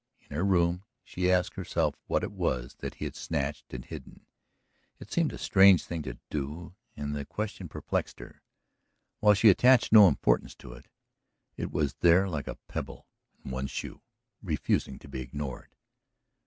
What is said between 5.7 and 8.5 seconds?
thing to do and the question perplexed her;